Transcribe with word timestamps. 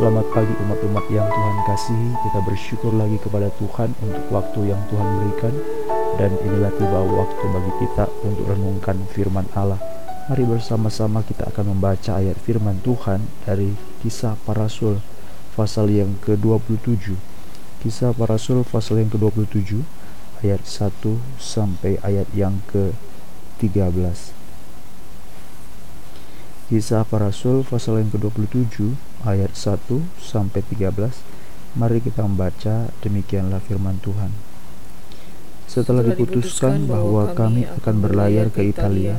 Selamat 0.00 0.32
pagi 0.32 0.56
umat-umat 0.64 1.12
yang 1.12 1.28
Tuhan 1.28 1.56
kasihi. 1.68 2.16
Kita 2.24 2.40
bersyukur 2.40 2.88
lagi 2.96 3.20
kepada 3.20 3.52
Tuhan 3.60 3.92
untuk 4.00 4.32
waktu 4.32 4.72
yang 4.72 4.80
Tuhan 4.88 5.08
berikan. 5.20 5.52
Dan 6.16 6.40
inilah 6.40 6.72
tiba 6.72 7.04
waktu 7.04 7.44
bagi 7.44 7.72
kita 7.84 8.08
untuk 8.24 8.48
renungkan 8.48 8.96
firman 9.12 9.44
Allah. 9.52 9.76
Mari 10.32 10.48
bersama-sama 10.48 11.20
kita 11.20 11.52
akan 11.52 11.76
membaca 11.76 12.16
ayat 12.16 12.32
firman 12.40 12.80
Tuhan 12.80 13.28
dari 13.44 13.76
kisah 14.00 14.40
para 14.48 14.72
rasul 14.72 15.04
pasal 15.52 15.92
yang 15.92 16.16
ke-27 16.24 17.20
Kisah 17.84 18.16
para 18.16 18.40
rasul 18.40 18.64
pasal 18.64 19.04
yang 19.04 19.12
ke-27 19.12 19.84
ayat 20.40 20.64
1 20.64 20.96
sampai 21.36 22.00
ayat 22.00 22.24
yang 22.32 22.64
ke-13 22.72 24.39
Kisah 26.70 27.02
para 27.02 27.34
Rasul 27.34 27.66
pasal 27.66 27.98
yang 27.98 28.14
ke-27 28.14 28.94
ayat 29.26 29.58
1 29.58 29.90
sampai 30.22 30.62
13. 30.62 30.94
Mari 31.74 31.98
kita 31.98 32.22
membaca 32.22 32.94
demikianlah 33.02 33.58
firman 33.58 33.98
Tuhan. 33.98 34.30
Setelah 35.66 36.06
diputuskan 36.06 36.86
bahwa 36.86 37.34
kami 37.34 37.66
akan 37.66 37.94
berlayar 37.98 38.54
ke 38.54 38.70
Italia, 38.70 39.18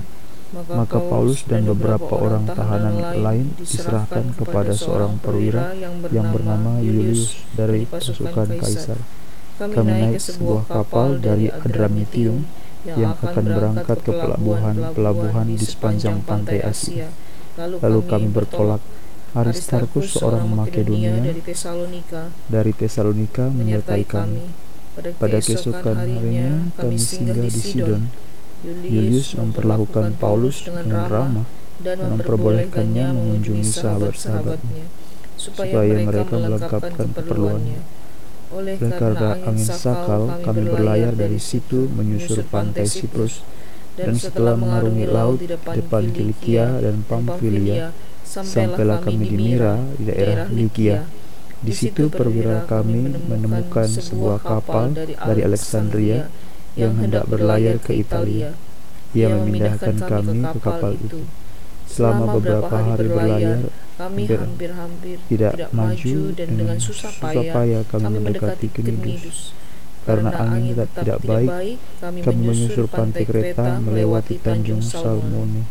maka 0.71 1.03
Paulus 1.03 1.43
dan 1.43 1.67
beberapa 1.67 2.15
orang 2.15 2.47
tahanan 2.47 3.19
lain 3.19 3.51
diserahkan 3.59 4.31
kepada 4.39 4.71
seorang 4.71 5.19
perwira 5.19 5.75
yang 6.07 6.31
bernama 6.31 6.79
Julius 6.79 7.35
dari 7.51 7.83
pasukan 7.83 8.63
Kaisar. 8.63 9.03
Kami 9.59 9.91
naik 9.91 10.23
sebuah 10.23 10.71
kapal 10.71 11.19
dari 11.19 11.51
Adramitium 11.51 12.47
yang 12.87 13.19
akan 13.19 13.43
berangkat 13.43 14.07
ke 14.07 14.11
pelabuhan-pelabuhan 14.15 15.51
di 15.51 15.59
sepanjang 15.67 16.23
pantai 16.23 16.63
Asia 16.63 17.11
Lalu 17.69 17.99
kami 18.09 18.27
bertolak. 18.31 18.81
Aristarkus 19.31 20.19
seorang 20.19 20.43
Makedonia 20.43 21.15
dari 22.51 22.75
Tesalonika 22.75 23.47
menyertai 23.47 24.03
kami. 24.03 24.43
Pada 25.15 25.39
keesokan 25.39 26.03
harinya 26.03 26.67
kami 26.75 26.99
singgah 26.99 27.39
di 27.39 27.47
Sidon. 27.47 28.11
Julius 28.61 29.39
memperlakukan 29.39 30.19
Paulus 30.19 30.67
dengan 30.67 31.07
ramah 31.07 31.47
dan 31.79 32.11
memperbolehkannya 32.11 33.07
mengunjungi 33.15 33.71
sahabat-sahabatnya 33.71 34.85
supaya 35.39 35.95
mereka 36.03 36.35
melengkapkan 36.35 37.07
keperluannya. 37.15 37.81
Oleh 38.51 38.75
karena 38.77 39.39
angin 39.47 39.63
sakal, 39.63 40.43
kami 40.43 40.67
berlayar 40.67 41.15
dari 41.15 41.39
situ 41.39 41.87
menyusur 41.87 42.43
pantai 42.51 42.83
Siprus 42.83 43.47
dan 43.99 44.15
setelah 44.15 44.55
mengarungi 44.55 45.05
laut 45.07 45.37
di 45.43 45.51
depan 45.51 46.03
Kilikia 46.15 46.79
dan 46.79 47.03
Pamfilia, 47.03 47.91
sampailah 48.23 49.03
kami 49.03 49.27
di 49.27 49.37
Mira 49.37 49.75
di 49.99 50.03
daerah 50.07 50.47
Likia. 50.47 51.03
Di 51.61 51.73
situ 51.75 52.09
perwira 52.09 52.65
kami 52.65 53.13
menemukan 53.29 53.85
sebuah 53.85 54.41
kapal 54.41 54.95
dari 54.97 55.41
Alexandria 55.45 56.31
yang 56.73 56.97
hendak 56.97 57.27
berlayar 57.29 57.77
ke 57.77 57.93
Italia. 57.93 58.55
Ia 59.11 59.27
memindahkan 59.27 59.95
kami 60.07 60.39
ke 60.55 60.59
kapal 60.63 60.95
itu. 60.95 61.27
Selama 61.85 62.39
beberapa 62.39 62.71
hari 62.71 63.11
berlayar, 63.11 63.59
kami 63.99 64.23
hampir-hampir 64.25 65.17
tidak 65.27 65.69
maju 65.75 66.19
dan 66.33 66.49
dengan 66.55 66.77
susah 66.79 67.11
payah 67.19 67.83
kami 67.85 68.17
mendekati 68.17 68.71
Knidus 68.71 69.60
karena 70.01 70.33
angin 70.33 70.73
tidak, 70.73 70.89
tidak 70.97 71.19
baik, 71.21 71.77
kami 72.01 72.41
menyusur 72.41 72.89
pantai 72.89 73.23
kereta 73.25 73.77
melewati 73.77 74.41
Tanjung 74.41 74.81
Salmone. 74.81 75.65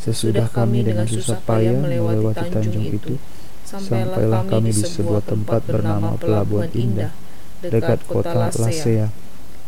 Sesudah 0.00 0.48
kami 0.48 0.88
dengan 0.88 1.04
susah 1.04 1.36
payah 1.44 1.76
melewati 1.76 2.48
Tanjung 2.48 2.86
itu, 2.88 3.20
sampailah 3.68 4.48
kami 4.48 4.72
di 4.72 4.80
sebuah 4.80 5.20
tempat 5.28 5.68
bernama 5.68 6.16
Pelabuhan 6.16 6.72
Indah, 6.72 7.12
dekat 7.60 8.08
kota 8.08 8.48
Lasea. 8.48 9.12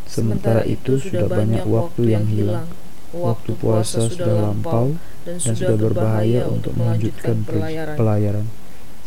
Sementara 0.08 0.64
itu 0.64 0.96
sudah 0.96 1.28
banyak 1.28 1.68
waktu 1.68 2.02
yang 2.16 2.26
hilang. 2.26 2.66
Waktu 3.10 3.58
puasa 3.58 4.06
sudah 4.06 4.38
lampau 4.38 4.94
dan 5.26 5.36
sudah 5.38 5.74
berbahaya 5.74 6.46
untuk 6.46 6.78
melanjutkan 6.78 7.42
pelayaran. 7.98 8.46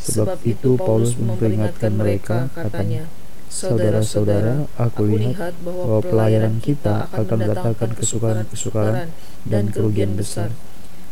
Sebab 0.03 0.43
itu 0.43 0.75
Paulus 0.75 1.15
memperingatkan 1.15 1.95
mereka, 1.95 2.51
katanya, 2.51 3.07
Saudara-saudara, 3.53 4.65
aku 4.81 5.13
lihat 5.13 5.53
bahwa 5.61 6.01
pelayanan 6.01 6.57
kita 6.57 7.05
akan 7.13 7.37
mendatangkan 7.37 7.93
kesukaran-kesukaran 8.01 9.13
dan 9.45 9.69
kerugian 9.69 10.17
besar, 10.17 10.49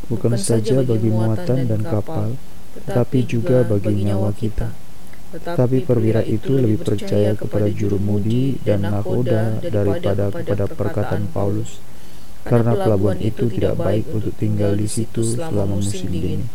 bukan 0.10 0.34
saja 0.42 0.82
bagi 0.82 1.14
muatan 1.14 1.70
dan 1.70 1.86
kapal, 1.86 2.34
tetapi 2.82 3.30
juga 3.30 3.62
bagi 3.62 4.10
nyawa 4.10 4.34
kita. 4.34 4.74
Tetapi 5.38 5.86
perwira 5.86 6.26
itu 6.26 6.58
lebih 6.58 6.82
percaya 6.82 7.38
kepada 7.38 7.70
jurumudi 7.70 8.58
dan 8.66 8.90
nakoda 8.90 9.62
daripada 9.62 10.34
kepada 10.34 10.66
perkataan 10.66 11.30
Paulus, 11.30 11.78
karena 12.42 12.74
pelabuhan 12.74 13.22
itu 13.22 13.54
tidak 13.54 13.78
baik 13.78 14.10
untuk 14.10 14.34
tinggal 14.42 14.74
di 14.74 14.90
situ 14.90 15.22
selama 15.22 15.78
musim 15.78 16.10
dingin. 16.10 16.50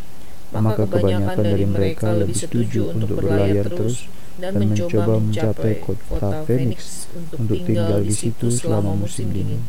Maka 0.51 0.83
kebanyakan 0.83 1.47
dari 1.47 1.67
mereka 1.67 2.11
lebih 2.11 2.35
setuju 2.35 2.91
untuk 2.91 3.23
berlayar 3.23 3.71
terus 3.71 4.11
dan, 4.37 4.53
mencoba 4.61 5.17
mencapai 5.17 5.81
kota 5.81 6.45
Phoenix 6.45 7.09
untuk 7.25 7.57
tinggal 7.65 8.05
di 8.05 8.13
situ 8.13 8.53
selama 8.53 8.93
musim 8.93 9.33
dingin. 9.33 9.65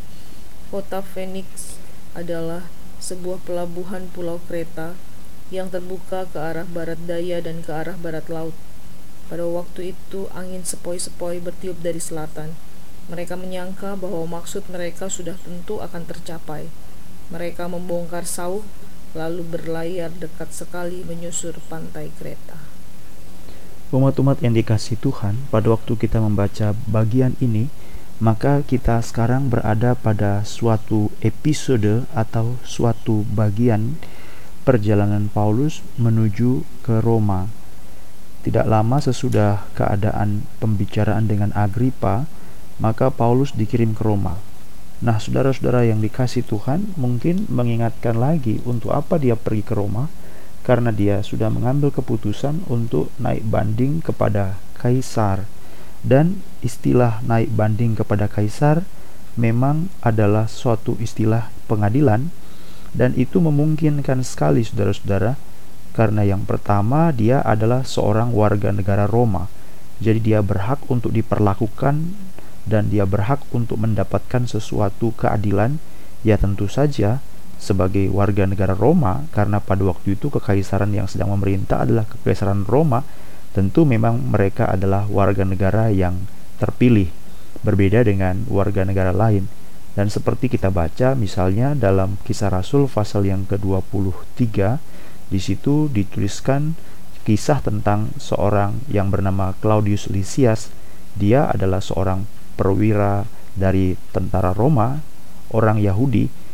Kota 0.67 0.99
Phoenix 0.99 1.79
adalah 2.11 2.67
sebuah 2.99 3.39
pelabuhan 3.47 4.11
pulau 4.11 4.43
kereta 4.51 4.99
yang 5.47 5.71
terbuka 5.71 6.27
ke 6.27 6.35
arah 6.35 6.67
barat 6.67 6.99
daya 7.07 7.39
dan 7.39 7.63
ke 7.63 7.71
arah 7.71 7.95
barat 7.95 8.27
laut. 8.27 8.51
Pada 9.31 9.47
waktu 9.47 9.95
itu 9.95 10.27
angin 10.35 10.63
sepoi-sepoi 10.67 11.39
bertiup 11.39 11.79
dari 11.79 11.99
selatan. 12.03 12.55
Mereka 13.07 13.39
menyangka 13.39 13.95
bahwa 13.95 14.27
maksud 14.27 14.67
mereka 14.67 15.07
sudah 15.07 15.39
tentu 15.39 15.79
akan 15.79 16.03
tercapai. 16.03 16.67
Mereka 17.31 17.71
membongkar 17.71 18.27
sauh 18.27 18.63
lalu 19.15 19.47
berlayar 19.47 20.11
dekat 20.11 20.51
sekali 20.51 21.07
menyusur 21.07 21.55
pantai 21.71 22.11
kereta. 22.19 22.66
Umat-umat 23.87 24.43
yang 24.43 24.51
dikasih 24.51 24.99
Tuhan, 24.99 25.47
pada 25.47 25.71
waktu 25.71 25.95
kita 25.95 26.19
membaca 26.19 26.75
bagian 26.91 27.39
ini, 27.39 27.71
maka 28.19 28.59
kita 28.59 28.99
sekarang 28.99 29.47
berada 29.47 29.95
pada 29.95 30.43
suatu 30.43 31.07
episode 31.23 32.03
atau 32.11 32.59
suatu 32.67 33.23
bagian 33.31 33.95
perjalanan 34.67 35.31
Paulus 35.31 35.79
menuju 35.95 36.67
ke 36.83 36.99
Roma. 36.99 37.47
Tidak 38.43 38.67
lama 38.67 38.99
sesudah 38.99 39.71
keadaan 39.71 40.43
pembicaraan 40.59 41.31
dengan 41.31 41.55
Agripa, 41.55 42.27
maka 42.83 43.07
Paulus 43.07 43.55
dikirim 43.55 43.95
ke 43.95 44.03
Roma. 44.03 44.35
Nah, 44.99 45.15
saudara-saudara 45.15 45.87
yang 45.87 46.03
dikasih 46.03 46.43
Tuhan 46.43 46.91
mungkin 46.99 47.47
mengingatkan 47.47 48.19
lagi 48.19 48.59
untuk 48.67 48.91
apa 48.91 49.15
dia 49.15 49.39
pergi 49.39 49.63
ke 49.63 49.79
Roma 49.79 50.11
karena 50.67 50.91
dia 50.91 51.23
sudah 51.23 51.47
mengambil 51.47 51.95
keputusan 51.95 52.67
untuk 52.67 53.07
naik 53.15 53.47
banding 53.47 54.03
kepada 54.03 54.59
kaisar. 54.75 55.47
Dan 56.03 56.43
istilah 56.59 57.23
naik 57.23 57.55
banding 57.55 57.95
kepada 57.95 58.27
kaisar 58.27 58.83
memang 59.39 59.87
adalah 60.03 60.51
suatu 60.51 60.99
istilah 60.99 61.47
pengadilan 61.71 62.27
dan 62.91 63.15
itu 63.15 63.39
memungkinkan 63.39 64.27
sekali 64.27 64.67
saudara-saudara 64.67 65.39
karena 65.95 66.27
yang 66.27 66.43
pertama 66.43 67.09
dia 67.15 67.39
adalah 67.41 67.87
seorang 67.87 68.35
warga 68.35 68.75
negara 68.75 69.07
Roma. 69.07 69.47
Jadi 69.97 70.29
dia 70.29 70.45
berhak 70.45 70.83
untuk 70.91 71.15
diperlakukan 71.15 72.13
dan 72.67 72.83
dia 72.91 73.07
berhak 73.07 73.41
untuk 73.55 73.79
mendapatkan 73.81 74.45
sesuatu 74.45 75.15
keadilan. 75.15 75.79
Ya 76.25 76.35
tentu 76.35 76.67
saja 76.67 77.23
sebagai 77.57 78.07
warga 78.13 78.45
negara 78.45 78.77
Roma 78.77 79.25
karena 79.33 79.57
pada 79.57 79.81
waktu 79.85 80.15
itu 80.15 80.29
kekaisaran 80.29 80.93
yang 80.93 81.09
sedang 81.09 81.33
memerintah 81.33 81.83
adalah 81.83 82.05
kekaisaran 82.05 82.63
Roma 82.69 83.01
tentu 83.57 83.89
memang 83.89 84.21
mereka 84.21 84.69
adalah 84.69 85.09
warga 85.09 85.41
negara 85.41 85.89
yang 85.89 86.29
terpilih 86.61 87.09
berbeda 87.65 88.05
dengan 88.05 88.45
warga 88.49 88.85
negara 88.85 89.09
lain. 89.09 89.49
Dan 89.97 90.13
seperti 90.13 90.45
kita 90.45 90.69
baca 90.69 91.17
misalnya 91.17 91.73
dalam 91.73 92.21
kisah 92.21 92.53
Rasul 92.53 92.85
pasal 92.85 93.25
yang 93.25 93.49
ke-23 93.49 94.77
di 95.33 95.39
situ 95.41 95.89
dituliskan 95.89 96.77
kisah 97.25 97.65
tentang 97.65 98.13
seorang 98.21 98.77
yang 98.93 99.09
bernama 99.09 99.57
Claudius 99.57 100.05
Lysias. 100.13 100.69
Dia 101.17 101.49
adalah 101.49 101.81
seorang 101.81 102.29
perwira 102.53 103.25
dari 103.57 103.97
tentara 104.13 104.53
Roma 104.53 105.01
orang 105.49 105.81
Yahudi 105.81 106.46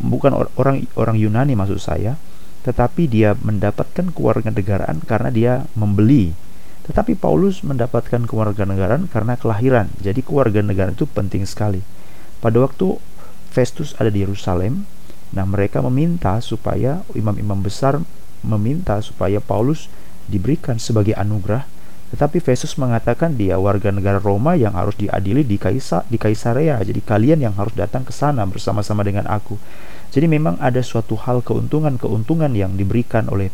bukan 0.00 0.46
orang 0.58 0.84
orang 0.98 1.16
Yunani 1.16 1.54
maksud 1.54 1.78
saya, 1.78 2.18
tetapi 2.62 3.10
dia 3.10 3.34
mendapatkan 3.38 4.14
kewarganegaraan 4.14 5.02
karena 5.06 5.30
dia 5.30 5.52
membeli. 5.74 6.34
Tetapi 6.82 7.14
Paulus 7.14 7.62
mendapatkan 7.62 8.26
kewarganegaraan 8.26 9.06
karena 9.06 9.38
kelahiran. 9.38 9.90
Jadi 10.02 10.22
kewarganegaraan 10.26 10.98
itu 10.98 11.06
penting 11.06 11.46
sekali. 11.46 11.82
Pada 12.42 12.58
waktu 12.58 12.98
Festus 13.54 13.94
ada 14.02 14.10
di 14.10 14.26
Yerusalem, 14.26 14.88
nah 15.30 15.46
mereka 15.46 15.78
meminta 15.78 16.42
supaya 16.42 17.06
imam-imam 17.14 17.62
besar 17.62 18.02
meminta 18.42 18.98
supaya 18.98 19.38
Paulus 19.38 19.86
diberikan 20.26 20.82
sebagai 20.82 21.14
anugerah, 21.14 21.66
tetapi 22.12 22.44
Festus 22.44 22.76
mengatakan 22.76 23.40
dia 23.40 23.56
warga 23.56 23.88
negara 23.88 24.20
Roma 24.20 24.52
yang 24.52 24.76
harus 24.76 24.92
diadili 25.00 25.48
di 25.48 25.56
Kaisa 25.56 26.04
di 26.12 26.20
Kaisarea. 26.20 26.76
Jadi 26.84 27.00
kalian 27.00 27.40
yang 27.40 27.56
harus 27.56 27.72
datang 27.72 28.04
ke 28.04 28.12
sana 28.12 28.44
bersama-sama 28.44 29.00
dengan 29.00 29.24
aku. 29.24 29.56
Jadi 30.12 30.28
memang 30.28 30.60
ada 30.60 30.84
suatu 30.84 31.16
hal 31.16 31.40
keuntungan-keuntungan 31.40 32.52
yang 32.52 32.76
diberikan 32.76 33.32
oleh 33.32 33.48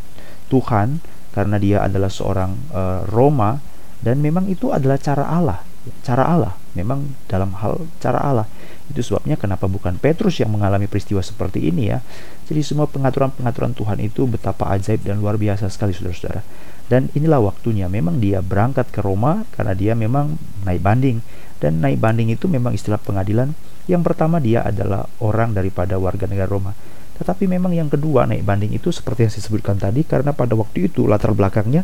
Tuhan 0.51 0.99
karena 1.31 1.57
dia 1.63 1.87
adalah 1.87 2.11
seorang 2.11 2.59
uh, 2.75 3.07
Roma 3.07 3.63
dan 4.03 4.19
memang 4.19 4.51
itu 4.51 4.75
adalah 4.75 4.99
cara 4.99 5.31
Allah. 5.31 5.63
Cara 6.03 6.27
Allah 6.27 6.59
memang 6.75 7.15
dalam 7.31 7.55
hal 7.63 7.87
cara 8.03 8.19
Allah. 8.19 8.47
Itu 8.91 9.07
sebabnya 9.07 9.39
kenapa 9.39 9.71
bukan 9.71 10.03
Petrus 10.03 10.43
yang 10.43 10.51
mengalami 10.51 10.91
peristiwa 10.91 11.23
seperti 11.23 11.71
ini 11.71 11.95
ya. 11.95 12.03
Jadi 12.51 12.67
semua 12.67 12.91
pengaturan-pengaturan 12.91 13.79
Tuhan 13.79 14.03
itu 14.03 14.27
betapa 14.27 14.67
ajaib 14.75 15.07
dan 15.07 15.23
luar 15.23 15.39
biasa 15.39 15.71
sekali 15.71 15.95
saudara-saudara. 15.95 16.43
Dan 16.89 17.13
inilah 17.13 17.45
waktunya 17.45 17.87
memang 17.87 18.19
dia 18.19 18.41
berangkat 18.41 18.89
ke 18.89 19.05
Roma 19.05 19.45
karena 19.53 19.77
dia 19.77 19.93
memang 19.93 20.41
naik 20.65 20.81
banding. 20.81 21.21
Dan 21.61 21.85
naik 21.85 22.01
banding 22.01 22.33
itu 22.33 22.49
memang 22.49 22.73
istilah 22.73 22.99
pengadilan. 22.99 23.53
Yang 23.89 24.03
pertama 24.09 24.41
dia 24.41 24.65
adalah 24.65 25.09
orang 25.21 25.53
daripada 25.53 26.01
warga 26.01 26.25
negara 26.25 26.49
Roma. 26.49 26.73
Tetapi 27.19 27.51
memang 27.51 27.75
yang 27.75 27.91
kedua 27.93 28.25
naik 28.25 28.47
banding 28.47 28.73
itu 28.73 28.89
seperti 28.95 29.27
yang 29.27 29.33
saya 29.33 29.45
sebutkan 29.45 29.77
tadi 29.77 30.07
karena 30.07 30.31
pada 30.33 30.55
waktu 30.55 30.89
itu 30.89 31.05
latar 31.11 31.35
belakangnya 31.35 31.83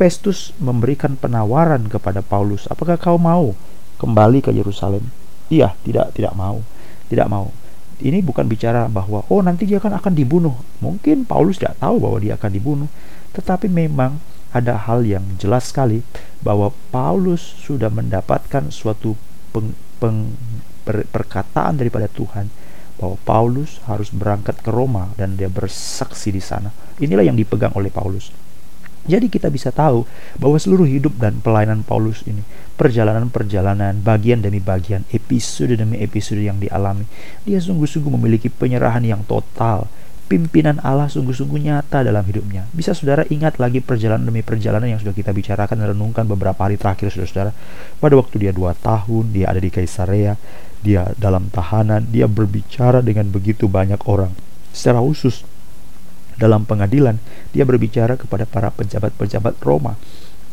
Festus 0.00 0.56
memberikan 0.56 1.12
penawaran 1.12 1.84
kepada 1.92 2.24
Paulus, 2.24 2.64
apakah 2.72 2.96
kau 2.96 3.20
mau 3.20 3.52
kembali 4.00 4.40
ke 4.40 4.48
Yerusalem? 4.48 5.04
Iya, 5.52 5.76
tidak 5.84 6.16
tidak 6.16 6.32
mau. 6.32 6.64
Tidak 7.12 7.28
mau. 7.28 7.52
Ini 8.00 8.24
bukan 8.24 8.48
bicara 8.48 8.88
bahwa 8.88 9.28
oh 9.28 9.44
nanti 9.44 9.68
dia 9.68 9.76
kan 9.76 9.92
akan 9.92 10.16
dibunuh. 10.16 10.56
Mungkin 10.80 11.28
Paulus 11.28 11.60
tidak 11.60 11.76
tahu 11.84 12.00
bahwa 12.00 12.16
dia 12.16 12.40
akan 12.40 12.48
dibunuh, 12.48 12.88
tetapi 13.34 13.70
memang 13.70 14.18
ada 14.50 14.74
hal 14.74 15.06
yang 15.06 15.22
jelas 15.38 15.70
sekali 15.70 16.02
bahwa 16.42 16.74
Paulus 16.90 17.54
sudah 17.62 17.86
mendapatkan 17.86 18.74
suatu 18.74 19.14
peng, 19.54 19.78
peng, 20.02 20.34
per, 20.82 21.06
perkataan 21.06 21.78
daripada 21.78 22.10
Tuhan 22.10 22.50
bahwa 22.98 23.16
Paulus 23.24 23.80
harus 23.88 24.12
berangkat 24.12 24.60
ke 24.60 24.68
Roma 24.68 25.14
dan 25.16 25.38
dia 25.38 25.48
bersaksi 25.48 26.34
di 26.34 26.42
sana. 26.42 26.74
Inilah 27.00 27.24
yang 27.24 27.38
dipegang 27.38 27.72
oleh 27.72 27.88
Paulus. 27.88 28.28
Jadi 29.08 29.32
kita 29.32 29.48
bisa 29.48 29.72
tahu 29.72 30.04
bahwa 30.36 30.60
seluruh 30.60 30.84
hidup 30.84 31.16
dan 31.16 31.40
pelayanan 31.40 31.80
Paulus 31.80 32.20
ini 32.28 32.44
perjalanan-perjalanan, 32.76 34.04
bagian 34.04 34.44
demi 34.44 34.60
bagian, 34.60 35.08
episode 35.08 35.72
demi 35.72 35.96
episode 36.04 36.44
yang 36.44 36.60
dialami, 36.60 37.08
dia 37.48 37.56
sungguh-sungguh 37.56 38.12
memiliki 38.20 38.52
penyerahan 38.52 39.00
yang 39.00 39.24
total 39.24 39.88
pimpinan 40.30 40.78
Allah 40.86 41.10
sungguh-sungguh 41.10 41.58
nyata 41.58 42.06
dalam 42.06 42.22
hidupnya. 42.22 42.62
Bisa 42.70 42.94
saudara 42.94 43.26
ingat 43.26 43.58
lagi 43.58 43.82
perjalanan 43.82 44.30
demi 44.30 44.46
perjalanan 44.46 44.94
yang 44.94 45.02
sudah 45.02 45.10
kita 45.10 45.34
bicarakan 45.34 45.82
dan 45.82 45.90
renungkan 45.90 46.22
beberapa 46.30 46.62
hari 46.62 46.78
terakhir 46.78 47.10
saudara-saudara. 47.10 47.50
Pada 47.98 48.14
waktu 48.14 48.46
dia 48.46 48.54
dua 48.54 48.78
tahun, 48.78 49.34
dia 49.34 49.50
ada 49.50 49.58
di 49.58 49.74
Kaisarea, 49.74 50.38
dia 50.86 51.10
dalam 51.18 51.50
tahanan, 51.50 52.06
dia 52.14 52.30
berbicara 52.30 53.02
dengan 53.02 53.26
begitu 53.34 53.66
banyak 53.66 53.98
orang. 54.06 54.30
Secara 54.70 55.02
khusus, 55.02 55.42
dalam 56.38 56.62
pengadilan, 56.62 57.18
dia 57.50 57.66
berbicara 57.66 58.14
kepada 58.14 58.46
para 58.46 58.70
pejabat-pejabat 58.70 59.58
Roma, 59.66 59.98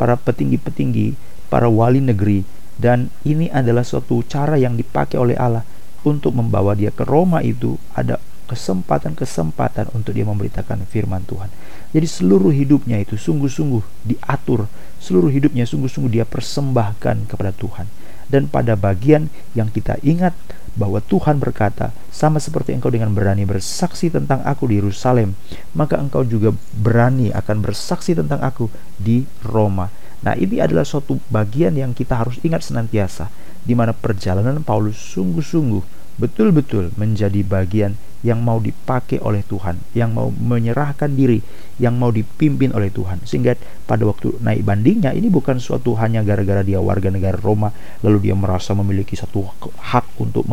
para 0.01 0.17
petinggi-petinggi, 0.17 1.13
para 1.53 1.69
wali 1.69 2.01
negeri, 2.01 2.41
dan 2.81 3.13
ini 3.21 3.47
adalah 3.53 3.85
suatu 3.85 4.25
cara 4.25 4.57
yang 4.57 4.73
dipakai 4.73 5.21
oleh 5.21 5.37
Allah 5.37 5.61
untuk 6.01 6.33
membawa 6.33 6.73
dia 6.73 6.89
ke 6.89 7.05
Roma 7.05 7.45
itu 7.45 7.77
ada 7.93 8.17
kesempatan-kesempatan 8.47 9.91
untuk 9.91 10.15
dia 10.15 10.23
memberitakan 10.23 10.87
firman 10.87 11.27
Tuhan. 11.27 11.51
Jadi 11.91 12.07
seluruh 12.07 12.55
hidupnya 12.55 12.97
itu 12.97 13.19
sungguh-sungguh 13.19 14.07
diatur, 14.07 14.71
seluruh 15.03 15.29
hidupnya 15.29 15.67
sungguh-sungguh 15.67 16.11
dia 16.15 16.25
persembahkan 16.25 17.27
kepada 17.27 17.51
Tuhan. 17.51 17.85
Dan 18.27 18.51
pada 18.51 18.75
bagian 18.75 19.31
yang 19.55 19.71
kita 19.71 19.99
ingat 20.03 20.35
bahwa 20.75 20.99
Tuhan 20.99 21.39
berkata, 21.39 21.95
sama 22.11 22.37
seperti 22.43 22.75
engkau 22.75 22.91
dengan 22.91 23.09
berani 23.15 23.47
bersaksi 23.47 24.11
tentang 24.11 24.43
aku 24.43 24.67
di 24.69 24.77
Yerusalem, 24.77 25.33
maka 25.73 25.97
engkau 25.97 26.21
juga 26.27 26.53
berani 26.75 27.33
akan 27.33 27.63
bersaksi 27.63 28.13
tentang 28.13 28.43
aku 28.43 28.67
di 28.99 29.25
Roma. 29.41 29.89
Nah, 30.21 30.35
ini 30.35 30.61
adalah 30.61 30.85
suatu 30.85 31.17
bagian 31.31 31.73
yang 31.77 31.95
kita 31.95 32.19
harus 32.19 32.37
ingat 32.43 32.61
senantiasa, 32.61 33.31
di 33.63 33.73
mana 33.73 33.95
perjalanan 33.95 34.61
Paulus 34.61 34.97
sungguh-sungguh 35.17 35.97
betul-betul 36.17 36.93
menjadi 36.97 37.41
bagian 37.45 37.93
yang 38.25 38.41
mau 38.41 38.57
dipakai 38.57 39.21
oleh 39.21 39.45
Tuhan, 39.45 39.77
yang 39.93 40.13
mau 40.13 40.33
menyerahkan 40.33 41.13
diri, 41.13 41.37
yang 41.77 42.01
mau 42.01 42.09
dipimpin 42.09 42.73
oleh 42.73 42.89
Tuhan. 42.89 43.21
Sehingga 43.25 43.53
pada 43.85 44.03
waktu 44.09 44.41
naik 44.41 44.65
bandingnya 44.65 45.13
ini 45.13 45.29
bukan 45.29 45.61
suatu 45.61 45.93
hanya 46.01 46.25
gara-gara 46.25 46.65
dia 46.65 46.81
warga 46.81 47.13
negara 47.13 47.37
Roma 47.37 47.69
lalu 48.01 48.29
dia 48.29 48.35
merasa 48.35 48.73
memiliki 48.73 49.13
satu 49.13 49.45
hak 49.93 50.17
untuk 50.17 50.49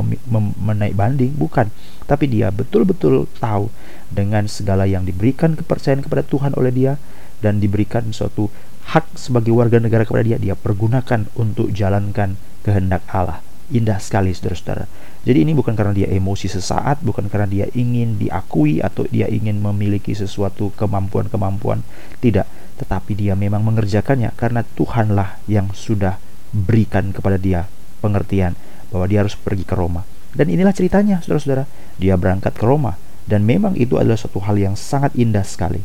menaik 0.60 0.92
banding, 0.92 1.32
bukan. 1.32 1.72
Tapi 2.04 2.28
dia 2.28 2.52
betul-betul 2.52 3.24
tahu 3.40 3.72
dengan 4.12 4.44
segala 4.44 4.84
yang 4.84 5.08
diberikan 5.08 5.56
kepercayaan 5.56 6.04
kepada 6.04 6.20
Tuhan 6.20 6.52
oleh 6.60 6.72
dia 6.72 6.92
dan 7.40 7.60
diberikan 7.60 8.12
suatu 8.12 8.52
hak 8.92 9.16
sebagai 9.16 9.56
warga 9.56 9.80
negara 9.80 10.04
kepada 10.04 10.24
dia, 10.24 10.36
dia 10.36 10.52
pergunakan 10.52 11.24
untuk 11.40 11.72
jalankan 11.72 12.36
kehendak 12.60 13.04
Allah. 13.08 13.40
Indah 13.72 13.96
sekali 13.96 14.36
saudara-saudara. 14.36 14.84
Jadi 15.24 15.48
ini 15.48 15.56
bukan 15.56 15.72
karena 15.72 15.96
dia 15.96 16.08
emosi 16.12 16.52
sesaat, 16.52 17.00
bukan 17.00 17.32
karena 17.32 17.48
dia 17.48 17.66
ingin 17.72 18.20
diakui 18.20 18.84
atau 18.84 19.08
dia 19.08 19.24
ingin 19.24 19.56
memiliki 19.56 20.12
sesuatu 20.12 20.68
kemampuan-kemampuan, 20.76 21.80
tidak, 22.20 22.44
tetapi 22.76 23.16
dia 23.16 23.32
memang 23.32 23.64
mengerjakannya 23.64 24.36
karena 24.36 24.60
Tuhanlah 24.76 25.40
yang 25.48 25.72
sudah 25.72 26.20
berikan 26.52 27.10
kepada 27.16 27.40
dia 27.40 27.64
pengertian 28.04 28.52
bahwa 28.92 29.08
dia 29.08 29.24
harus 29.24 29.32
pergi 29.32 29.64
ke 29.64 29.72
Roma. 29.72 30.04
Dan 30.36 30.52
inilah 30.52 30.76
ceritanya, 30.76 31.24
saudara-saudara. 31.24 31.64
Dia 31.96 32.18
berangkat 32.20 32.58
ke 32.58 32.64
Roma 32.66 33.00
dan 33.24 33.48
memang 33.48 33.72
itu 33.80 33.96
adalah 33.96 34.20
suatu 34.20 34.42
hal 34.44 34.60
yang 34.60 34.76
sangat 34.76 35.16
indah 35.16 35.46
sekali. 35.46 35.80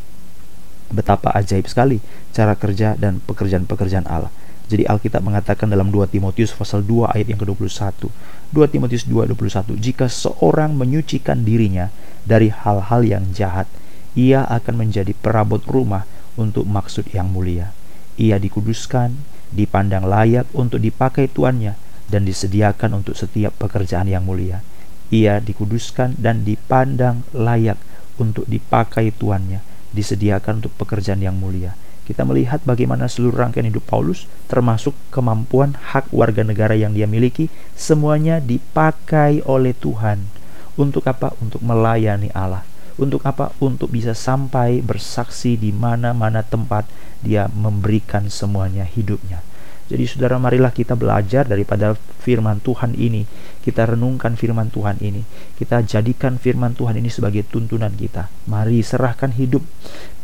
Betapa 0.89 1.31
ajaib 1.37 1.69
sekali 1.69 2.01
cara 2.33 2.57
kerja 2.57 2.97
dan 2.97 3.23
pekerjaan-pekerjaan 3.23 4.09
Allah. 4.09 4.33
Jadi 4.69 4.85
Alkitab 4.85 5.25
mengatakan 5.25 5.65
dalam 5.65 5.89
2 5.89 6.05
Timotius 6.13 6.53
pasal 6.53 6.85
2 6.85 7.09
ayat 7.09 7.25
yang 7.33 7.41
ke-21. 7.41 8.05
2 8.53 8.69
Timotius 8.69 9.09
2:21, 9.09 9.73
jika 9.81 10.05
seorang 10.05 10.77
menyucikan 10.77 11.41
dirinya 11.41 11.89
dari 12.21 12.53
hal-hal 12.53 13.01
yang 13.01 13.33
jahat, 13.33 13.65
ia 14.13 14.45
akan 14.45 14.85
menjadi 14.85 15.17
perabot 15.17 15.57
rumah 15.65 16.05
untuk 16.37 16.69
maksud 16.69 17.09
yang 17.09 17.33
mulia. 17.33 17.73
Ia 18.21 18.37
dikuduskan, 18.37 19.17
dipandang 19.49 20.05
layak 20.05 20.45
untuk 20.53 20.77
dipakai 20.77 21.25
tuannya 21.25 21.73
dan 22.05 22.29
disediakan 22.29 23.01
untuk 23.01 23.17
setiap 23.17 23.57
pekerjaan 23.57 24.05
yang 24.05 24.21
mulia. 24.21 24.61
Ia 25.09 25.41
dikuduskan 25.41 26.21
dan 26.21 26.45
dipandang 26.45 27.25
layak 27.33 27.81
untuk 28.21 28.45
dipakai 28.45 29.09
tuannya, 29.17 29.65
disediakan 29.97 30.61
untuk 30.61 30.77
pekerjaan 30.77 31.25
yang 31.25 31.33
mulia 31.41 31.73
kita 32.09 32.25
melihat 32.25 32.57
bagaimana 32.65 33.05
seluruh 33.05 33.37
rangkaian 33.37 33.69
hidup 33.69 33.85
Paulus, 33.85 34.25
termasuk 34.49 34.97
kemampuan 35.13 35.77
hak 35.77 36.09
warga 36.09 36.41
negara 36.41 36.73
yang 36.73 36.97
dia 36.97 37.05
miliki, 37.05 37.53
semuanya 37.77 38.41
dipakai 38.41 39.45
oleh 39.45 39.77
Tuhan. 39.77 40.25
Untuk 40.73 41.05
apa? 41.05 41.37
Untuk 41.37 41.61
melayani 41.61 42.33
Allah. 42.33 42.65
Untuk 42.97 43.21
apa? 43.29 43.53
Untuk 43.61 43.93
bisa 43.93 44.17
sampai 44.17 44.81
bersaksi 44.81 45.53
di 45.53 45.69
mana-mana 45.69 46.41
tempat 46.41 46.89
dia 47.21 47.45
memberikan 47.53 48.25
semuanya 48.33 48.89
hidupnya. 48.89 49.45
Jadi 49.89 50.05
saudara 50.09 50.41
marilah 50.41 50.73
kita 50.73 50.97
belajar 50.97 51.45
daripada 51.45 51.93
firman 52.25 52.57
Tuhan 52.61 52.97
ini. 52.97 53.29
Kita 53.61 53.85
renungkan 53.85 54.33
firman 54.33 54.73
Tuhan 54.73 54.97
ini. 55.01 55.21
Kita 55.57 55.85
jadikan 55.85 56.41
firman 56.41 56.73
Tuhan 56.73 56.97
ini 56.97 57.09
sebagai 57.13 57.45
tuntunan 57.45 57.93
kita. 57.93 58.33
Mari 58.49 58.81
serahkan 58.81 59.33
hidup. 59.37 59.61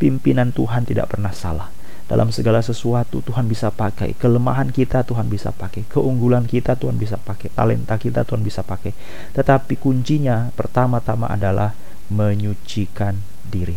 Pimpinan 0.02 0.50
Tuhan 0.50 0.82
tidak 0.82 1.14
pernah 1.14 1.30
salah. 1.30 1.75
Dalam 2.06 2.30
segala 2.30 2.62
sesuatu 2.62 3.18
Tuhan 3.18 3.50
bisa 3.50 3.74
pakai. 3.74 4.14
Kelemahan 4.14 4.70
kita 4.70 5.02
Tuhan 5.02 5.26
bisa 5.26 5.50
pakai. 5.50 5.82
Keunggulan 5.90 6.46
kita 6.46 6.78
Tuhan 6.78 6.94
bisa 6.94 7.18
pakai. 7.18 7.50
Talenta 7.50 7.98
kita 7.98 8.22
Tuhan 8.22 8.46
bisa 8.46 8.62
pakai. 8.62 8.94
Tetapi 9.34 9.74
kuncinya 9.74 10.54
pertama-tama 10.54 11.26
adalah 11.26 11.74
menyucikan 12.06 13.18
diri. 13.42 13.74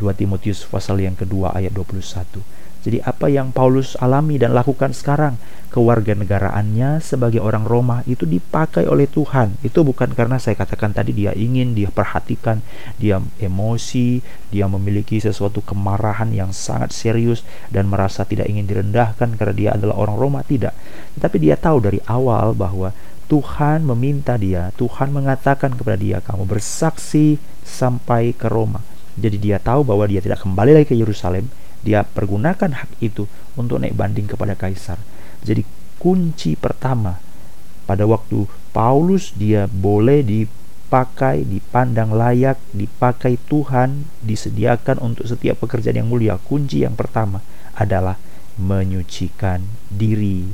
2 0.00 0.08
Timotius 0.16 0.64
pasal 0.64 1.04
yang 1.04 1.12
kedua 1.12 1.52
ayat 1.52 1.76
21. 1.76 2.61
Jadi 2.82 2.98
apa 3.02 3.30
yang 3.30 3.54
Paulus 3.54 3.94
alami 4.02 4.42
dan 4.42 4.58
lakukan 4.58 4.90
sekarang 4.90 5.38
kewarganegaraannya 5.72 7.00
sebagai 7.00 7.40
orang 7.40 7.64
Roma 7.64 8.04
itu 8.04 8.28
dipakai 8.28 8.84
oleh 8.84 9.08
Tuhan. 9.08 9.56
Itu 9.64 9.86
bukan 9.86 10.12
karena 10.12 10.36
saya 10.36 10.58
katakan 10.58 10.92
tadi 10.92 11.16
dia 11.16 11.32
ingin, 11.32 11.72
dia 11.72 11.88
perhatikan, 11.88 12.60
dia 13.00 13.22
emosi, 13.40 14.20
dia 14.52 14.68
memiliki 14.68 15.16
sesuatu 15.16 15.64
kemarahan 15.64 16.28
yang 16.34 16.52
sangat 16.52 16.92
serius 16.92 17.40
dan 17.72 17.88
merasa 17.88 18.28
tidak 18.28 18.52
ingin 18.52 18.68
direndahkan 18.68 19.38
karena 19.40 19.54
dia 19.56 19.70
adalah 19.72 19.96
orang 19.96 20.16
Roma, 20.20 20.40
tidak. 20.44 20.76
Tetapi 21.16 21.36
dia 21.40 21.56
tahu 21.56 21.80
dari 21.80 21.98
awal 22.04 22.52
bahwa 22.52 22.92
Tuhan 23.32 23.88
meminta 23.88 24.36
dia, 24.36 24.68
Tuhan 24.76 25.08
mengatakan 25.08 25.72
kepada 25.72 25.96
dia, 25.96 26.20
kamu 26.20 26.44
bersaksi 26.44 27.40
sampai 27.64 28.36
ke 28.36 28.44
Roma. 28.44 28.84
Jadi 29.16 29.40
dia 29.40 29.56
tahu 29.56 29.88
bahwa 29.88 30.04
dia 30.04 30.20
tidak 30.20 30.44
kembali 30.44 30.76
lagi 30.76 30.92
ke 30.92 30.96
Yerusalem, 30.96 31.48
dia 31.82 32.06
pergunakan 32.06 32.78
hak 32.78 33.02
itu 33.02 33.26
untuk 33.58 33.82
naik 33.82 33.94
banding 33.98 34.30
kepada 34.30 34.54
kaisar. 34.54 34.98
Jadi 35.42 35.66
kunci 35.98 36.54
pertama 36.54 37.18
pada 37.86 38.06
waktu 38.06 38.46
Paulus 38.70 39.34
dia 39.34 39.68
boleh 39.68 40.24
dipakai, 40.24 41.44
dipandang 41.44 42.14
layak, 42.14 42.56
dipakai 42.72 43.36
Tuhan, 43.50 44.08
disediakan 44.22 45.02
untuk 45.02 45.28
setiap 45.28 45.60
pekerjaan 45.60 46.00
yang 46.00 46.08
mulia. 46.08 46.38
Kunci 46.40 46.86
yang 46.86 46.96
pertama 46.96 47.44
adalah 47.76 48.16
menyucikan 48.56 49.66
diri, 49.92 50.48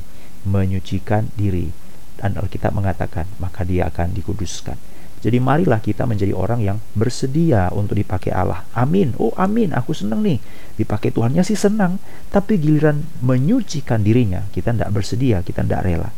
menyucikan 0.48 1.30
diri. 1.38 1.70
Dan 2.18 2.34
Alkitab 2.34 2.74
mengatakan, 2.74 3.30
maka 3.38 3.62
dia 3.62 3.86
akan 3.86 4.10
dikuduskan. 4.10 4.74
Jadi 5.18 5.38
marilah 5.42 5.82
kita 5.82 6.06
menjadi 6.06 6.30
orang 6.30 6.62
yang 6.62 6.78
bersedia 6.94 7.68
untuk 7.74 7.98
dipakai 7.98 8.30
Allah. 8.30 8.62
Amin. 8.74 9.18
Oh 9.18 9.34
amin, 9.34 9.74
aku 9.74 9.90
senang 9.90 10.22
nih. 10.22 10.38
Dipakai 10.78 11.10
Tuhannya 11.10 11.42
sih 11.42 11.58
senang. 11.58 11.98
Tapi 12.30 12.56
giliran 12.56 13.02
menyucikan 13.22 14.06
dirinya, 14.06 14.46
kita 14.54 14.70
tidak 14.70 14.94
bersedia, 14.94 15.42
kita 15.42 15.66
tidak 15.66 15.82
rela. 15.82 16.10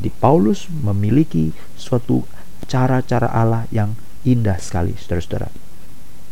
Jadi 0.00 0.10
Paulus 0.10 0.66
memiliki 0.66 1.54
suatu 1.78 2.26
cara-cara 2.66 3.30
Allah 3.30 3.70
yang 3.70 3.94
indah 4.26 4.58
sekali, 4.58 4.98
saudara-saudara. 4.98 5.69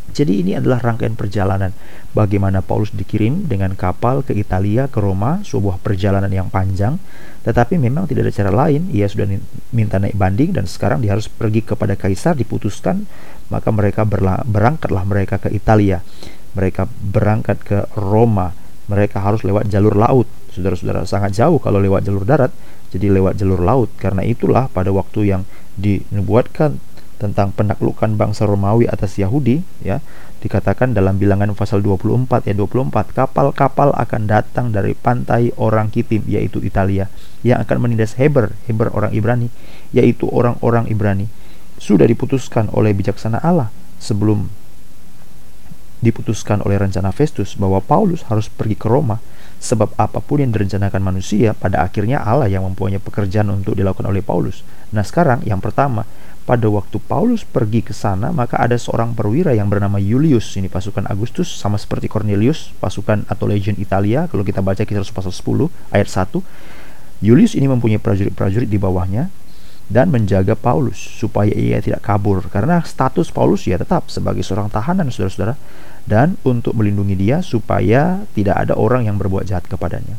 Jadi 0.09 0.43
ini 0.43 0.51
adalah 0.57 0.81
rangkaian 0.81 1.13
perjalanan 1.13 1.71
bagaimana 2.11 2.59
Paulus 2.65 2.91
dikirim 2.91 3.45
dengan 3.45 3.77
kapal 3.77 4.25
ke 4.25 4.33
Italia, 4.35 4.89
ke 4.89 4.99
Roma, 4.99 5.41
sebuah 5.45 5.79
perjalanan 5.79 6.29
yang 6.29 6.49
panjang. 6.49 6.97
Tetapi 7.45 7.79
memang 7.79 8.09
tidak 8.09 8.29
ada 8.29 8.33
cara 8.35 8.51
lain, 8.51 8.91
ia 8.91 9.07
sudah 9.07 9.29
minta 9.71 10.01
naik 10.01 10.17
banding 10.17 10.51
dan 10.51 10.67
sekarang 10.67 10.99
dia 10.99 11.15
harus 11.15 11.31
pergi 11.31 11.63
kepada 11.63 11.95
kaisar 11.95 12.35
diputuskan, 12.35 13.07
maka 13.47 13.69
mereka 13.71 14.03
berangkatlah 14.43 15.03
mereka 15.07 15.39
ke 15.39 15.49
Italia. 15.53 16.03
Mereka 16.57 16.89
berangkat 16.89 17.57
ke 17.61 17.77
Roma. 17.95 18.51
Mereka 18.89 19.21
harus 19.21 19.45
lewat 19.45 19.69
jalur 19.69 19.93
laut. 19.93 20.25
Saudara-saudara, 20.49 21.05
sangat 21.05 21.37
jauh 21.37 21.61
kalau 21.61 21.77
lewat 21.77 22.09
jalur 22.09 22.25
darat, 22.25 22.49
jadi 22.89 23.13
lewat 23.13 23.37
jalur 23.37 23.61
laut. 23.61 23.93
Karena 24.01 24.25
itulah 24.25 24.65
pada 24.65 24.89
waktu 24.89 25.29
yang 25.29 25.41
dinubuatkan 25.77 26.81
tentang 27.19 27.51
penaklukan 27.51 28.15
bangsa 28.15 28.47
Romawi 28.47 28.87
atas 28.87 29.19
Yahudi 29.19 29.59
ya 29.83 29.99
dikatakan 30.39 30.95
dalam 30.95 31.19
bilangan 31.19 31.51
pasal 31.51 31.83
24 31.83 32.47
ya 32.47 32.55
24 32.55 33.11
kapal-kapal 33.11 33.91
akan 33.91 34.21
datang 34.23 34.71
dari 34.71 34.95
pantai 34.95 35.51
orang 35.59 35.91
Kitim 35.91 36.23
yaitu 36.31 36.63
Italia 36.63 37.11
yang 37.43 37.59
akan 37.59 37.77
menindas 37.83 38.15
Heber 38.15 38.55
Heber 38.71 38.87
orang 38.95 39.11
Ibrani 39.11 39.51
yaitu 39.91 40.31
orang-orang 40.31 40.87
Ibrani 40.87 41.27
sudah 41.75 42.07
diputuskan 42.07 42.71
oleh 42.71 42.95
bijaksana 42.95 43.43
Allah 43.43 43.67
sebelum 43.99 44.47
diputuskan 45.99 46.63
oleh 46.63 46.79
rencana 46.79 47.11
Festus 47.11 47.59
bahwa 47.59 47.83
Paulus 47.83 48.23
harus 48.31 48.47
pergi 48.47 48.79
ke 48.79 48.87
Roma 48.87 49.19
sebab 49.59 49.91
apa 49.99 50.23
pun 50.23 50.39
yang 50.39 50.55
direncanakan 50.55 51.03
manusia 51.03 51.51
pada 51.51 51.83
akhirnya 51.83 52.23
Allah 52.23 52.47
yang 52.47 52.63
mempunyai 52.63 53.03
pekerjaan 53.03 53.51
untuk 53.51 53.75
dilakukan 53.75 54.07
oleh 54.07 54.23
Paulus. 54.23 54.63
Nah, 54.95 55.03
sekarang 55.03 55.43
yang 55.43 55.59
pertama 55.59 56.07
pada 56.49 56.65
waktu 56.65 56.97
Paulus 56.97 57.45
pergi 57.45 57.85
ke 57.85 57.93
sana, 57.93 58.33
maka 58.33 58.57
ada 58.57 58.73
seorang 58.73 59.13
perwira 59.13 59.53
yang 59.53 59.69
bernama 59.69 60.01
Julius. 60.01 60.57
Ini 60.57 60.65
pasukan 60.65 61.05
Agustus, 61.05 61.45
sama 61.45 61.77
seperti 61.77 62.09
Cornelius, 62.09 62.73
pasukan 62.81 63.21
atau 63.29 63.45
legion 63.45 63.77
Italia. 63.77 64.25
Kalau 64.25 64.41
kita 64.41 64.65
baca 64.65 64.81
kisah 64.81 65.05
pasal 65.13 65.29
10 65.29 65.69
ayat 65.93 66.09
1, 66.09 66.41
Julius 67.21 67.53
ini 67.53 67.69
mempunyai 67.69 68.01
prajurit-prajurit 68.01 68.65
di 68.65 68.81
bawahnya 68.81 69.29
dan 69.93 70.09
menjaga 70.09 70.57
Paulus 70.57 70.97
supaya 70.97 71.53
ia 71.53 71.77
tidak 71.85 72.01
kabur 72.01 72.41
karena 72.49 72.81
status 72.81 73.29
Paulus 73.29 73.69
ya 73.69 73.77
tetap 73.77 74.09
sebagai 74.09 74.41
seorang 74.41 74.73
tahanan 74.73 75.13
saudara-saudara 75.13 75.53
dan 76.09 76.37
untuk 76.41 76.73
melindungi 76.73 77.13
dia 77.13 77.45
supaya 77.45 78.25
tidak 78.33 78.57
ada 78.57 78.73
orang 78.73 79.05
yang 79.05 79.21
berbuat 79.21 79.45
jahat 79.45 79.69
kepadanya. 79.69 80.17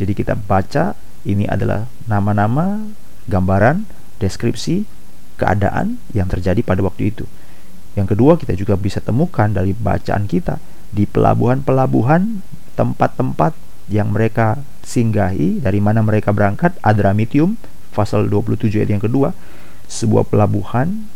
Jadi 0.00 0.16
kita 0.16 0.32
baca 0.32 0.96
ini 1.28 1.44
adalah 1.44 1.84
nama-nama, 2.08 2.88
gambaran, 3.28 3.84
deskripsi 4.16 4.97
keadaan 5.38 6.02
yang 6.10 6.26
terjadi 6.26 6.58
pada 6.66 6.82
waktu 6.82 7.14
itu. 7.14 7.24
Yang 7.94 8.18
kedua, 8.18 8.34
kita 8.36 8.52
juga 8.58 8.74
bisa 8.74 8.98
temukan 8.98 9.48
dari 9.48 9.72
bacaan 9.72 10.26
kita 10.26 10.58
di 10.90 11.06
pelabuhan-pelabuhan 11.06 12.42
tempat-tempat 12.74 13.54
yang 13.88 14.12
mereka 14.12 14.60
singgahi 14.84 15.60
dari 15.64 15.80
mana 15.80 16.04
mereka 16.04 16.32
berangkat 16.32 16.76
Adramitium 16.84 17.56
pasal 17.92 18.30
27 18.30 18.78
ayat 18.78 18.90
yang 18.94 19.02
kedua 19.02 19.34
sebuah 19.88 20.28
pelabuhan 20.28 21.08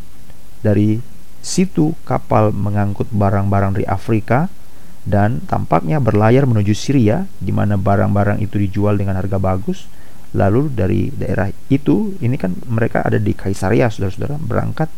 dari 0.65 0.99
situ 1.45 1.95
kapal 2.03 2.51
mengangkut 2.51 3.13
barang-barang 3.13 3.79
dari 3.79 3.87
Afrika 3.87 4.49
dan 5.07 5.43
tampaknya 5.47 5.99
berlayar 5.99 6.47
menuju 6.47 6.73
Syria 6.75 7.27
di 7.43 7.51
mana 7.51 7.79
barang-barang 7.79 8.39
itu 8.43 8.59
dijual 8.59 8.99
dengan 8.99 9.19
harga 9.19 9.39
bagus 9.39 9.87
lalu 10.33 10.73
dari 10.73 11.13
daerah 11.13 11.53
itu 11.69 12.17
ini 12.25 12.41
kan 12.41 12.57
mereka 12.69 13.05
ada 13.05 13.21
di 13.21 13.33
Kaisaria 13.37 13.89
saudara-saudara 13.93 14.41
berangkat. 14.41 14.89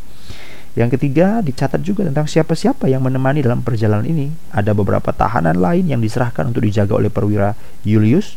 Yang 0.74 0.98
ketiga 0.98 1.38
dicatat 1.38 1.78
juga 1.86 2.02
tentang 2.02 2.26
siapa-siapa 2.26 2.90
yang 2.90 2.98
menemani 3.06 3.46
dalam 3.46 3.62
perjalanan 3.62 4.02
ini. 4.02 4.34
Ada 4.50 4.74
beberapa 4.74 5.14
tahanan 5.14 5.54
lain 5.54 5.86
yang 5.86 6.02
diserahkan 6.02 6.50
untuk 6.50 6.66
dijaga 6.66 6.98
oleh 6.98 7.14
perwira 7.14 7.54
Julius. 7.86 8.34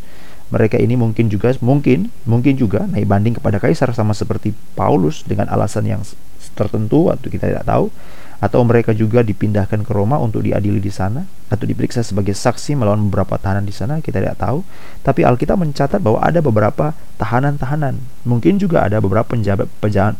Mereka 0.54 0.78
ini 0.78 0.94
mungkin 0.94 1.28
juga 1.34 1.52
mungkin 1.60 2.14
mungkin 2.24 2.54
juga 2.56 2.86
naik 2.86 3.10
banding 3.10 3.36
kepada 3.42 3.58
kaisar 3.58 3.90
sama 3.92 4.14
seperti 4.14 4.54
Paulus 4.78 5.26
dengan 5.26 5.50
alasan 5.50 5.84
yang 5.90 6.06
tertentu 6.54 7.10
atau 7.10 7.28
kita 7.28 7.52
tidak 7.52 7.66
tahu 7.68 7.92
atau 8.38 8.62
mereka 8.62 8.94
juga 8.94 9.26
dipindahkan 9.26 9.82
ke 9.82 9.92
Roma 9.94 10.22
untuk 10.22 10.46
diadili 10.46 10.78
di 10.78 10.94
sana 10.94 11.26
atau 11.50 11.66
diperiksa 11.66 12.06
sebagai 12.06 12.38
saksi 12.38 12.78
melawan 12.78 13.10
beberapa 13.10 13.40
tahanan 13.42 13.66
di 13.66 13.74
sana 13.74 13.98
kita 13.98 14.22
tidak 14.22 14.38
tahu. 14.38 14.62
Tapi 15.02 15.26
Alkitab 15.26 15.58
mencatat 15.58 15.98
bahwa 15.98 16.22
ada 16.22 16.38
beberapa 16.44 16.94
tahanan-tahanan. 17.18 17.98
Mungkin 18.30 18.62
juga 18.62 18.86
ada 18.86 19.02
beberapa 19.02 19.34
penjahat 19.34 19.66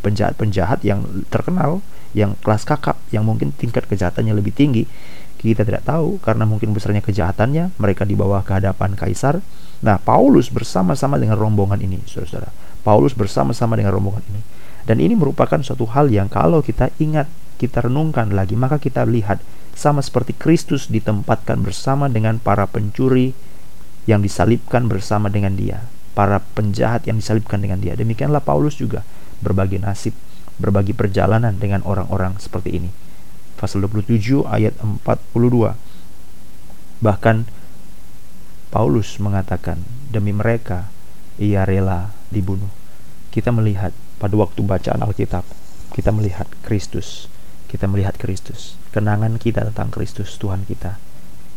penjahat-penjahat 0.02 0.82
yang 0.82 1.06
terkenal 1.30 1.86
yang 2.18 2.34
kelas 2.42 2.66
kakap 2.66 2.98
yang 3.14 3.28
mungkin 3.28 3.54
tingkat 3.54 3.86
kejahatannya 3.86 4.34
lebih 4.34 4.56
tinggi. 4.56 4.90
Kita 5.38 5.62
tidak 5.62 5.86
tahu 5.86 6.18
karena 6.18 6.50
mungkin 6.50 6.74
besarnya 6.74 7.06
kejahatannya 7.06 7.78
mereka 7.78 8.02
dibawa 8.10 8.42
ke 8.42 8.58
hadapan 8.58 8.98
kaisar. 8.98 9.38
Nah 9.86 10.02
Paulus 10.02 10.50
bersama-sama 10.50 11.22
dengan 11.22 11.38
rombongan 11.38 11.78
ini 11.78 12.02
saudara-saudara. 12.10 12.50
Paulus 12.82 13.14
bersama-sama 13.14 13.78
dengan 13.78 13.94
rombongan 13.94 14.26
ini. 14.34 14.42
Dan 14.88 15.04
ini 15.04 15.14
merupakan 15.14 15.60
suatu 15.62 15.86
hal 15.92 16.10
yang 16.10 16.32
kalau 16.32 16.64
kita 16.64 16.90
ingat 16.98 17.28
kita 17.58 17.90
renungkan 17.90 18.32
lagi, 18.32 18.54
maka 18.54 18.78
kita 18.78 19.04
lihat 19.04 19.42
sama 19.78 20.02
seperti 20.02 20.34
Kristus 20.34 20.90
ditempatkan 20.90 21.62
bersama 21.62 22.10
dengan 22.10 22.42
para 22.42 22.66
pencuri 22.66 23.34
yang 24.10 24.22
disalibkan 24.26 24.90
bersama 24.90 25.30
dengan 25.30 25.54
dia, 25.54 25.86
para 26.18 26.42
penjahat 26.58 27.06
yang 27.06 27.22
disalibkan 27.22 27.62
dengan 27.62 27.82
dia. 27.82 27.94
Demikianlah 27.94 28.42
Paulus 28.42 28.78
juga 28.78 29.06
berbagi 29.42 29.78
nasib, 29.78 30.18
berbagi 30.58 30.98
perjalanan 30.98 31.58
dengan 31.58 31.86
orang-orang 31.86 32.38
seperti 32.42 32.78
ini. 32.82 32.90
Pasal 33.58 33.86
27 33.86 34.46
ayat 34.50 34.78
42. 34.82 35.78
Bahkan 37.02 37.38
Paulus 38.74 39.18
mengatakan, 39.22 39.82
demi 40.10 40.34
mereka 40.34 40.90
ia 41.38 41.66
rela 41.66 42.14
dibunuh. 42.34 42.70
Kita 43.30 43.54
melihat 43.54 43.94
pada 44.18 44.34
waktu 44.34 44.62
bacaan 44.66 45.02
Alkitab, 45.06 45.46
kita 45.94 46.10
melihat 46.10 46.50
Kristus 46.66 47.30
kita 47.68 47.86
melihat 47.86 48.16
Kristus. 48.16 48.80
Kenangan 48.96 49.36
kita 49.38 49.68
tentang 49.68 49.92
Kristus 49.92 50.40
Tuhan 50.40 50.64
kita. 50.64 50.96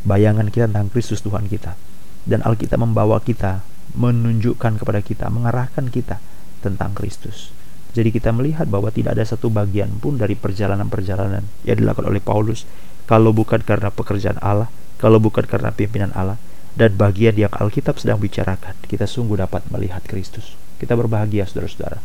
Bayangan 0.03 0.51
kita 0.51 0.67
tentang 0.67 0.91
Kristus 0.91 1.23
Tuhan 1.23 1.47
kita. 1.47 1.79
Dan 2.27 2.43
Alkitab 2.43 2.83
membawa 2.83 3.23
kita, 3.23 3.63
menunjukkan 3.95 4.83
kepada 4.83 5.01
kita, 5.01 5.31
mengarahkan 5.31 5.89
kita 5.89 6.19
tentang 6.61 6.93
Kristus. 6.93 7.55
Jadi 7.91 8.15
kita 8.15 8.31
melihat 8.31 8.71
bahwa 8.71 8.95
tidak 8.95 9.19
ada 9.19 9.27
satu 9.27 9.51
bagian 9.51 9.99
pun 9.99 10.15
dari 10.15 10.39
perjalanan-perjalanan 10.39 11.43
yang 11.67 11.77
dilakukan 11.79 12.07
oleh 12.07 12.23
Paulus 12.23 12.63
kalau 13.11 13.35
bukan 13.35 13.59
karena 13.67 13.91
pekerjaan 13.91 14.39
Allah, 14.39 14.71
kalau 15.03 15.19
bukan 15.19 15.43
karena 15.43 15.75
pimpinan 15.75 16.15
Allah, 16.15 16.39
dan 16.79 16.95
bagian 16.95 17.35
yang 17.35 17.51
Alkitab 17.51 17.99
sedang 17.99 18.23
bicarakan, 18.23 18.79
kita 18.87 19.11
sungguh 19.11 19.43
dapat 19.43 19.67
melihat 19.75 20.07
Kristus. 20.07 20.55
Kita 20.79 20.95
berbahagia 20.95 21.51
saudara-saudara. 21.51 21.99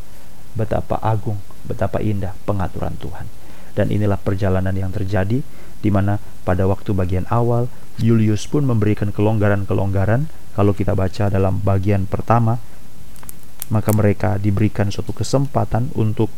Betapa 0.57 0.97
agung, 1.05 1.37
betapa 1.69 2.01
indah 2.01 2.33
pengaturan 2.49 2.97
Tuhan. 2.97 3.44
Dan 3.75 3.91
inilah 3.91 4.17
perjalanan 4.17 4.73
yang 4.73 4.89
terjadi 4.95 5.43
di 5.83 5.89
mana 5.91 6.17
pada 6.47 6.65
waktu 6.65 6.95
bagian 6.95 7.27
awal 7.29 7.69
Julius 7.99 8.47
pun 8.47 8.65
memberikan 8.65 9.11
kelonggaran-kelonggaran. 9.11 10.31
Kalau 10.55 10.71
kita 10.71 10.95
baca 10.95 11.27
dalam 11.27 11.59
bagian 11.59 12.07
pertama 12.07 12.57
maka 13.69 13.89
mereka 13.91 14.37
diberikan 14.37 14.93
suatu 14.93 15.09
kesempatan 15.11 15.89
untuk 15.97 16.29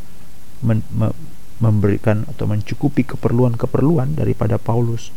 men 0.64 0.84
me 0.92 1.12
memberikan 1.58 2.22
atau 2.30 2.46
mencukupi 2.46 3.02
keperluan-keperluan 3.02 4.14
daripada 4.14 4.62
Paulus. 4.62 5.10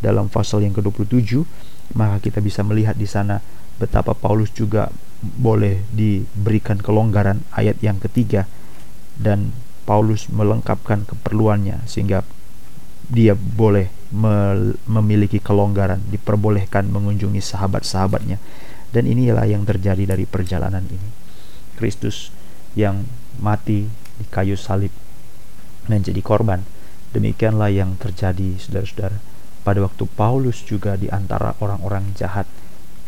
Dalam 0.00 0.32
pasal 0.32 0.64
yang 0.64 0.72
ke-27 0.72 1.44
maka 1.92 2.16
kita 2.24 2.40
bisa 2.40 2.64
melihat 2.64 2.96
di 2.96 3.04
sana 3.04 3.44
betapa 3.76 4.16
Paulus 4.16 4.48
juga 4.56 4.88
boleh 5.20 5.84
diberikan 5.92 6.80
kelonggaran 6.80 7.44
ayat 7.52 7.76
yang 7.84 8.00
ketiga. 8.00 8.48
Dan 9.12 9.52
Paulus 9.82 10.30
melengkapkan 10.30 11.02
keperluannya 11.06 11.84
sehingga 11.90 12.22
dia 13.12 13.36
boleh 13.36 13.92
memiliki 14.88 15.36
kelonggaran, 15.42 16.00
diperbolehkan 16.08 16.88
mengunjungi 16.88 17.42
sahabat-sahabatnya. 17.44 18.40
Dan 18.92 19.08
inilah 19.08 19.48
yang 19.48 19.64
terjadi 19.64 20.04
dari 20.04 20.28
perjalanan 20.28 20.84
ini. 20.84 21.10
Kristus 21.80 22.28
yang 22.76 23.08
mati 23.40 23.88
di 23.88 24.24
kayu 24.28 24.56
salib 24.56 24.92
menjadi 25.88 26.20
korban. 26.20 26.60
Demikianlah 27.12 27.72
yang 27.72 27.96
terjadi, 27.96 28.60
saudara-saudara. 28.60 29.16
Pada 29.64 29.80
waktu 29.80 30.04
Paulus 30.12 30.60
juga 30.64 30.96
di 31.00 31.08
antara 31.08 31.56
orang-orang 31.60 32.12
jahat 32.16 32.44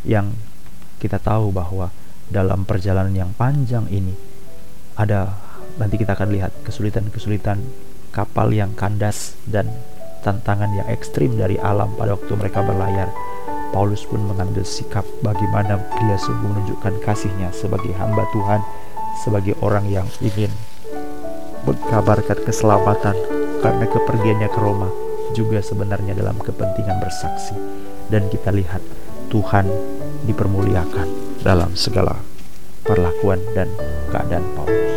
yang 0.05 0.33
kita 1.01 1.21
tahu 1.21 1.53
bahwa 1.53 1.93
dalam 2.33 2.65
perjalanan 2.65 3.13
yang 3.13 3.31
panjang 3.37 3.85
ini 3.93 4.17
ada 4.97 5.44
nanti 5.79 5.99
kita 5.99 6.15
akan 6.15 6.31
lihat 6.31 6.53
kesulitan-kesulitan 6.63 7.59
kapal 8.15 8.55
yang 8.55 8.73
kandas 8.79 9.35
dan 9.51 9.67
tantangan 10.23 10.71
yang 10.73 10.87
ekstrim 10.89 11.35
dari 11.35 11.59
alam 11.61 11.93
pada 11.99 12.15
waktu 12.15 12.33
mereka 12.39 12.63
berlayar. 12.63 13.11
Paulus 13.75 14.07
pun 14.07 14.23
mengambil 14.23 14.63
sikap 14.63 15.03
bagaimana 15.19 15.83
dia 15.99 16.15
sungguh 16.15 16.47
menunjukkan 16.47 16.95
kasihnya 17.03 17.51
sebagai 17.51 17.91
hamba 17.99 18.23
Tuhan, 18.31 18.63
sebagai 19.27 19.59
orang 19.59 19.91
yang 19.91 20.07
ingin 20.23 20.55
mengkabarkan 21.67 22.39
keselamatan 22.47 23.19
karena 23.59 23.87
kepergiannya 23.91 24.47
ke 24.47 24.59
Roma 24.63 24.89
juga 25.35 25.59
sebenarnya 25.59 26.15
dalam 26.15 26.39
kepentingan 26.39 27.03
bersaksi. 27.03 27.59
Dan 28.07 28.31
kita 28.31 28.55
lihat 28.55 28.81
Tuhan 29.35 29.67
dipermuliakan 30.31 31.43
dalam 31.43 31.75
segala 31.75 32.15
perlakuan 32.87 33.43
dan 33.59 33.67
keadaan 34.15 34.47
Paulus. 34.55 34.94